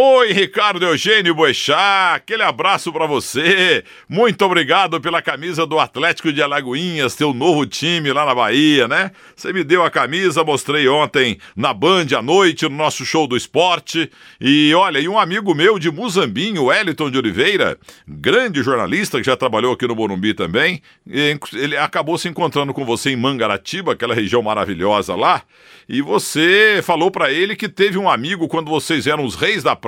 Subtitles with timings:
[0.00, 3.82] Oi, Ricardo Eugênio Boechat, aquele abraço para você.
[4.08, 9.10] Muito obrigado pela camisa do Atlético de Alagoinhas, teu novo time lá na Bahia, né?
[9.34, 13.36] Você me deu a camisa, mostrei ontem na Band à noite, no nosso show do
[13.36, 14.08] esporte.
[14.40, 19.36] E olha, e um amigo meu de Muzambinho, Wellington de Oliveira, grande jornalista que já
[19.36, 24.42] trabalhou aqui no Morumbi também, ele acabou se encontrando com você em Mangaratiba, aquela região
[24.42, 25.42] maravilhosa lá,
[25.88, 29.74] e você falou para ele que teve um amigo quando vocês eram os reis da
[29.74, 29.87] praia,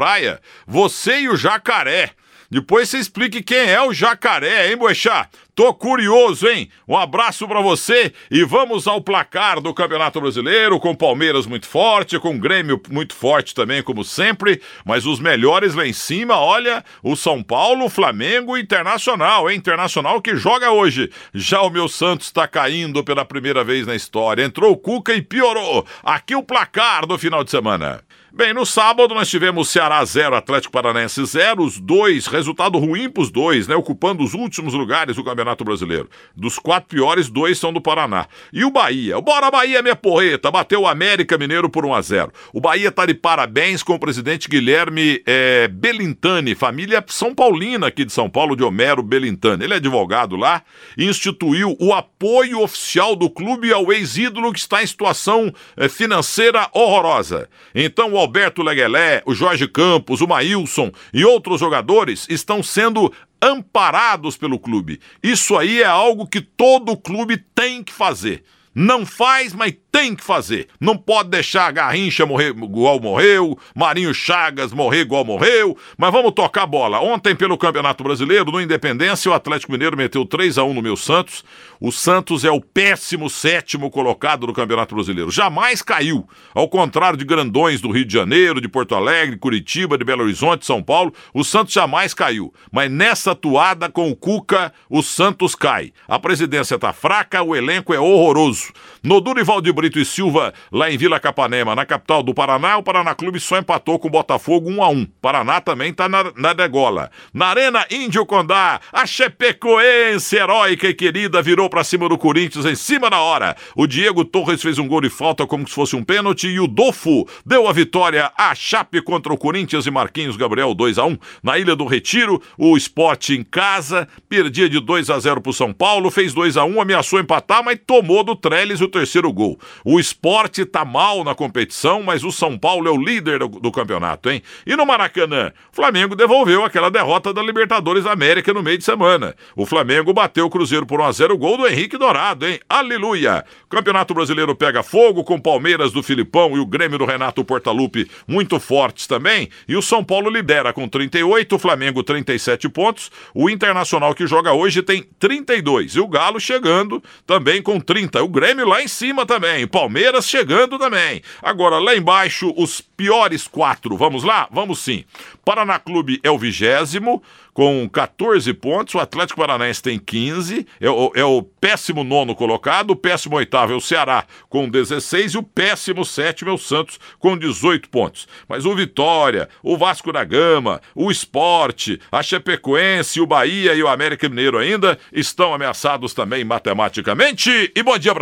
[0.66, 2.12] você e o jacaré.
[2.50, 5.28] Depois você explique quem é o jacaré, hein, Boechat?
[5.54, 6.68] Tô curioso, hein?
[6.88, 12.18] Um abraço para você e vamos ao placar do Campeonato Brasileiro, com Palmeiras muito forte,
[12.18, 17.14] com Grêmio muito forte também, como sempre, mas os melhores lá em cima, olha, o
[17.14, 19.56] São Paulo, Flamengo e Internacional, hein?
[19.56, 21.08] Internacional que joga hoje.
[21.32, 24.42] Já o meu Santos está caindo pela primeira vez na história.
[24.42, 25.86] Entrou o Cuca e piorou.
[26.02, 28.02] Aqui o placar do final de semana.
[28.32, 33.24] Bem, no sábado nós tivemos Ceará 0, Atlético Paranaense 0, os dois, resultado ruim para
[33.24, 33.74] os dois, né?
[33.74, 36.08] Ocupando os últimos lugares do Campeonato Brasileiro.
[36.36, 38.28] Dos quatro piores, dois são do Paraná.
[38.52, 39.20] E o Bahia?
[39.20, 43.04] Bora Bahia, minha porreta, bateu o América Mineiro por 1 a 0 O Bahia tá
[43.04, 48.54] de parabéns com o presidente Guilherme é, Belintani, família São Paulina aqui de São Paulo,
[48.54, 49.64] de Homero Belintani.
[49.64, 50.62] Ele é advogado lá
[50.96, 57.48] instituiu o apoio oficial do clube ao ex-ídolo que está em situação é, financeira horrorosa.
[57.74, 64.36] Então, o Alberto Leguelé, o Jorge Campos, o Maílson e outros jogadores estão sendo amparados
[64.36, 65.00] pelo clube.
[65.22, 68.44] Isso aí é algo que todo clube tem que fazer.
[68.74, 70.68] Não faz, mas tem que fazer.
[70.80, 76.32] Não pode deixar a Garrincha morrer igual morreu, Marinho Chagas morrer igual morreu, mas vamos
[76.32, 77.00] tocar bola.
[77.00, 80.96] Ontem, pelo Campeonato Brasileiro, no Independência, o Atlético Mineiro meteu 3 a 1 no meu
[80.96, 81.44] Santos.
[81.80, 85.30] O Santos é o péssimo sétimo colocado do Campeonato Brasileiro.
[85.30, 86.28] Jamais caiu.
[86.54, 90.64] Ao contrário de grandões do Rio de Janeiro, de Porto Alegre, Curitiba, de Belo Horizonte,
[90.64, 92.54] São Paulo, o Santos jamais caiu.
[92.70, 95.92] Mas nessa toada com o Cuca, o Santos cai.
[96.06, 98.59] A presidência tá fraca, o elenco é horroroso.
[99.02, 102.82] No Durival de Brito e Silva, lá em Vila Capanema, na capital do Paraná, o
[102.82, 106.52] Paraná Clube só empatou com o Botafogo 1 a 1 Paraná também tá na, na
[106.52, 107.10] degola.
[107.32, 112.74] Na Arena Índio Condá, a Chepecoense heróica e querida virou para cima do Corinthians em
[112.74, 113.56] cima da hora.
[113.74, 116.66] O Diego Torres fez um gol de falta como se fosse um pênalti e o
[116.66, 121.18] Dofo deu a vitória à Chape contra o Corinthians e Marquinhos Gabriel 2 a 1
[121.42, 125.72] Na Ilha do Retiro, o Sport em casa perdia de 2 a 0 pro São
[125.72, 129.58] Paulo, fez 2 a 1 ameaçou empatar, mas tomou do Trellis o terceiro gol.
[129.82, 133.72] O esporte tá mal na competição, mas o São Paulo é o líder do, do
[133.72, 134.42] campeonato, hein?
[134.66, 139.34] E no Maracanã, o Flamengo devolveu aquela derrota da Libertadores América no meio de semana.
[139.56, 142.60] O Flamengo bateu o Cruzeiro por 1 a 0 gol do Henrique Dourado, hein?
[142.68, 143.44] Aleluia!
[143.70, 148.60] Campeonato Brasileiro pega fogo com Palmeiras do Filipão e o Grêmio do Renato Portaluppi muito
[148.60, 149.48] fortes também.
[149.66, 153.10] E o São Paulo lidera com 38, o Flamengo 37 pontos.
[153.32, 158.22] O Internacional que joga hoje tem 32 e o Galo chegando também com 30.
[158.22, 159.66] O Grêmio lá em cima também.
[159.66, 161.20] Palmeiras chegando também.
[161.42, 163.98] Agora, lá embaixo, os piores quatro.
[163.98, 164.48] Vamos lá?
[164.50, 165.04] Vamos sim.
[165.44, 167.22] Paraná Clube é o vigésimo,
[167.52, 168.94] com 14 pontos.
[168.94, 170.66] O Atlético Paranaense tem 15.
[170.80, 172.92] É o, é o péssimo nono colocado.
[172.92, 175.34] O péssimo oitavo é o Ceará, com 16.
[175.34, 178.26] E o péssimo sétimo é o Santos, com 18 pontos.
[178.48, 183.88] Mas o Vitória, o Vasco da Gama, o Esporte, a Chapecoense, o Bahia e o
[183.88, 187.70] América Mineiro ainda estão ameaçados também matematicamente.
[187.74, 188.14] E bom dia,